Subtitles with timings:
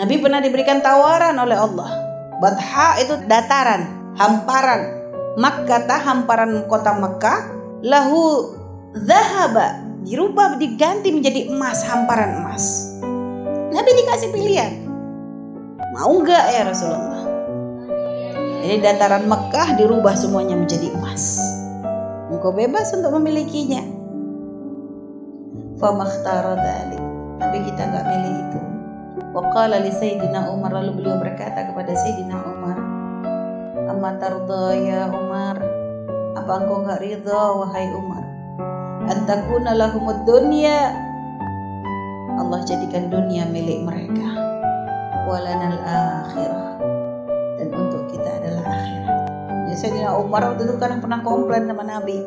[0.00, 1.90] Nabi pernah diberikan tawaran oleh Allah.
[2.40, 3.84] Batha itu dataran,
[4.16, 4.96] hamparan.
[5.36, 7.52] Makkah hamparan kota Makkah.
[7.84, 8.48] Lahu
[8.96, 12.96] zahaba dirubah diganti menjadi emas, hamparan emas.
[13.76, 14.72] Nabi dikasih pilihan.
[15.92, 17.20] Mau nggak ya Rasulullah?
[18.64, 21.40] Jadi dataran Mekah dirubah semuanya menjadi emas.
[22.32, 23.84] Engkau bebas untuk memilikinya.
[25.76, 27.02] Famakhtara dzalik.
[27.40, 28.69] Tapi kita nggak milih itu.
[29.30, 32.74] Waqala li Sayyidina Umar lalu beliau berkata kepada Sayyidina Umar,
[33.86, 35.54] "Amma tarda ya Umar?
[36.34, 38.26] Apa engkau nggak ridha wahai Umar?
[39.06, 40.90] Antakuna lahumud dunya
[42.42, 44.30] Allah jadikan dunia milik mereka.
[45.30, 46.74] Walanal akhirah
[47.54, 49.18] dan untuk kita adalah akhirat.
[49.70, 52.26] Ya Sayyidina Umar waktu itu kan pernah komplain sama Nabi.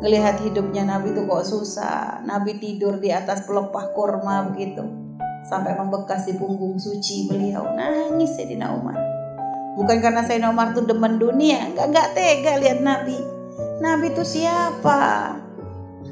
[0.00, 2.24] Ngelihat hidupnya Nabi itu kok susah.
[2.24, 4.99] Nabi tidur di atas pelepah kurma begitu.
[5.46, 7.72] Sampai membekas di punggung suci beliau.
[7.72, 8.96] Nangis Sayyidina Umar.
[9.78, 11.70] Bukan karena Sayyidina Umar tuh demen dunia.
[11.70, 13.16] Enggak, enggak tega lihat Nabi.
[13.80, 15.36] Nabi itu siapa?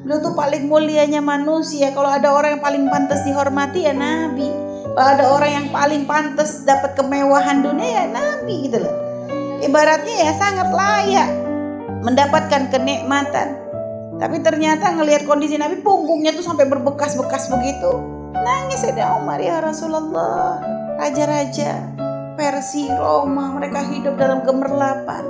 [0.06, 1.92] Beliau tuh paling mulianya manusia.
[1.92, 4.48] Kalau ada orang yang paling pantas dihormati ya Nabi.
[4.94, 8.95] Kalau ada orang yang paling pantas dapat kemewahan dunia ya Nabi gitu loh.
[9.58, 11.30] Ibaratnya ya sangat layak
[12.06, 13.58] mendapatkan kenikmatan.
[14.19, 18.02] Tapi ternyata ngelihat kondisi Nabi punggungnya tuh sampai berbekas-bekas begitu.
[18.34, 20.58] Nangis ada Umar ya Rasulullah.
[20.98, 21.98] Raja-raja
[22.39, 25.27] Persia, Roma, mereka hidup dalam gemerlapan.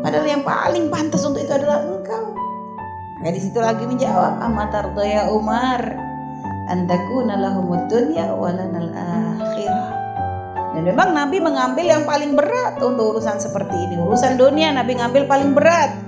[0.00, 2.32] Padahal yang paling pantas untuk itu adalah engkau.
[3.20, 5.80] Nah, di situ lagi menjawab, "Amatar ya Umar,
[6.72, 9.92] antakuna lahumud dunya walanal akhirah."
[10.72, 14.00] Dan memang Nabi mengambil yang paling berat untuk urusan seperti ini.
[14.00, 16.07] Urusan dunia Nabi ngambil paling berat.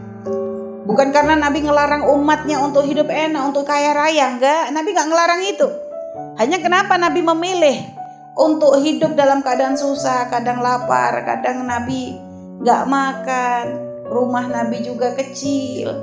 [0.91, 4.75] Bukan karena Nabi ngelarang umatnya untuk hidup enak, untuk kaya raya, enggak.
[4.75, 5.67] Nabi enggak ngelarang itu.
[6.35, 7.79] Hanya kenapa Nabi memilih
[8.35, 12.19] untuk hidup dalam keadaan susah, kadang lapar, kadang Nabi
[12.59, 13.65] enggak makan,
[14.11, 15.95] rumah Nabi juga kecil,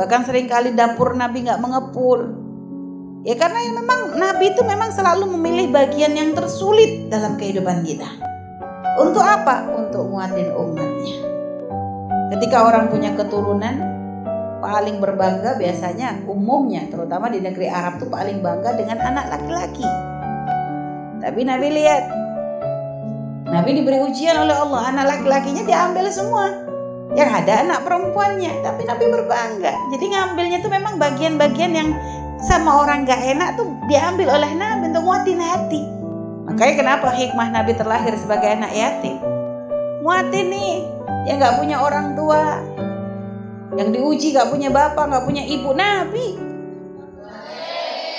[0.00, 2.32] bahkan sering kali dapur Nabi enggak mengepul.
[3.28, 8.08] Ya karena yang memang Nabi itu memang selalu memilih bagian yang tersulit dalam kehidupan kita.
[8.96, 9.68] Untuk apa?
[9.76, 11.28] Untuk nguatin umatnya.
[12.32, 13.89] Ketika orang punya keturunan,
[14.60, 19.88] paling berbangga biasanya umumnya terutama di negeri Arab tuh paling bangga dengan anak laki-laki.
[21.20, 22.04] Tapi Nabi lihat
[23.50, 26.54] Nabi diberi ujian oleh Allah, anak laki-lakinya diambil semua.
[27.18, 29.74] Yang ada anak perempuannya, tapi Nabi berbangga.
[29.90, 31.90] Jadi ngambilnya tuh memang bagian-bagian yang
[32.38, 35.82] sama orang gak enak tuh diambil oleh Nabi untuk muatin hati.
[36.46, 39.18] Makanya kenapa hikmah Nabi terlahir sebagai anak yatim?
[40.06, 40.86] Muatin nih,
[41.26, 42.62] yang gak punya orang tua,
[43.78, 46.28] yang diuji gak punya bapak, gak punya ibu, Nabi.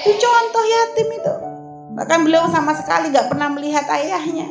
[0.01, 1.35] Itu contoh yatim itu.
[1.91, 4.47] Bahkan beliau sama sekali gak pernah melihat ayahnya.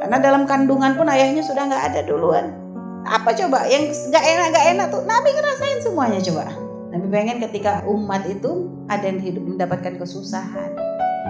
[0.00, 2.56] Karena dalam kandungan pun ayahnya sudah gak ada duluan.
[3.04, 6.48] Apa coba yang gak enak gak enak tuh Nabi ngerasain semuanya coba.
[6.90, 10.72] Nabi pengen ketika umat itu ada yang hidup mendapatkan kesusahan.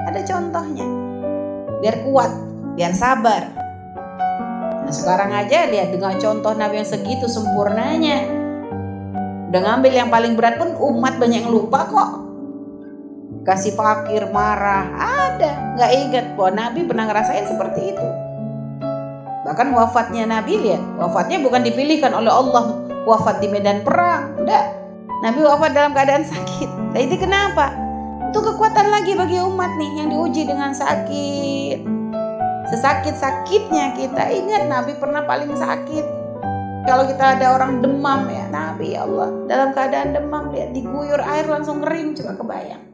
[0.07, 0.87] Ada contohnya.
[1.83, 2.31] Biar kuat,
[2.79, 3.51] biar sabar.
[4.87, 8.40] Nah sekarang aja lihat dengan contoh Nabi yang segitu sempurnanya.
[9.51, 12.11] Udah ngambil yang paling berat pun umat banyak yang lupa kok.
[13.43, 15.75] Kasih fakir, marah, ada.
[15.75, 18.07] Gak ingat bahwa Nabi pernah ngerasain seperti itu.
[19.43, 24.71] Bahkan wafatnya Nabi lihat, wafatnya bukan dipilihkan oleh Allah wafat di medan perang, enggak.
[25.27, 26.71] Nabi wafat dalam keadaan sakit.
[26.95, 27.75] Nah itu kenapa?
[28.31, 31.83] Itu kekuatan lagi bagi umat nih yang diuji dengan sakit.
[32.71, 36.20] Sesakit-sakitnya kita ingat Nabi pernah paling sakit.
[36.89, 41.45] Kalau kita ada orang demam ya Nabi ya Allah dalam keadaan demam lihat diguyur air
[41.47, 42.85] langsung kering coba kebayang.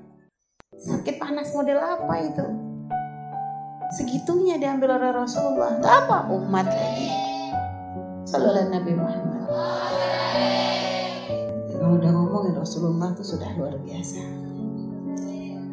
[0.76, 2.46] Sakit panas model apa itu?
[3.94, 5.78] segitunya diambil oleh Rasulullah.
[5.78, 6.26] Itu apa?
[6.34, 7.08] Umat lagi.
[8.26, 9.42] Sallallahu Nabi Muhammad.
[11.70, 14.20] Kalau udah ngomongin Rasulullah itu sudah luar biasa.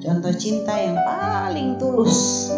[0.04, 2.52] Contoh cinta yang paling tulus